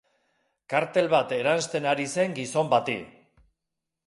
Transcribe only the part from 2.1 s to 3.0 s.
zen gizon bati.